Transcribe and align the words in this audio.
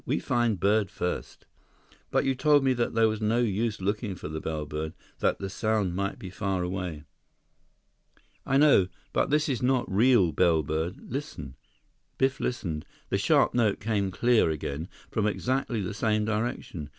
"We 0.03 0.17
find 0.19 0.59
bird 0.59 0.89
first." 0.89 1.45
"But 2.09 2.25
you 2.25 2.33
told 2.33 2.63
me 2.63 2.71
before 2.71 2.85
that 2.87 2.95
there 2.95 3.07
was 3.07 3.21
no 3.21 3.37
use 3.37 3.79
looking 3.79 4.15
for 4.15 4.29
the 4.29 4.41
bellbird, 4.41 4.93
that 5.19 5.37
the 5.37 5.47
sound 5.47 5.95
might 5.95 6.17
be 6.17 6.31
far 6.31 6.63
away." 6.63 7.03
"I 8.43 8.57
know. 8.57 8.87
But 9.13 9.29
this 9.29 9.47
is 9.47 9.61
not 9.61 9.85
real 9.87 10.31
bellbird. 10.33 10.95
Listen." 11.11 11.55
Biff 12.17 12.39
listened. 12.39 12.83
The 13.09 13.19
sharp 13.19 13.53
note 13.53 13.79
came 13.79 14.09
clear 14.09 14.49
again, 14.49 14.89
from 15.11 15.27
exactly 15.27 15.81
the 15.83 15.93
same 15.93 16.25
direction. 16.25 16.89